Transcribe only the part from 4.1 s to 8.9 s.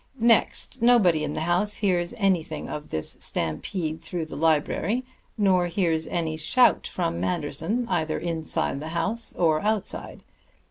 the library, nor hears any shout from Manderson either inside the